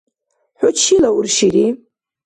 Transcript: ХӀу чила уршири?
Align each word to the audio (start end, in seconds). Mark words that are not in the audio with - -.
ХӀу 0.59 0.69
чила 0.79 1.09
уршири? 1.17 1.65